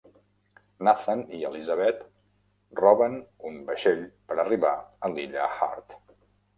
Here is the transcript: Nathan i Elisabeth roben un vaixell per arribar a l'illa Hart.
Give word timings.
Nathan 0.87 1.21
i 1.39 1.41
Elisabeth 1.49 2.01
roben 2.81 3.21
un 3.53 3.63
vaixell 3.71 4.05
per 4.33 4.41
arribar 4.47 4.77
a 5.07 5.17
l'illa 5.17 5.51
Hart. 5.63 6.01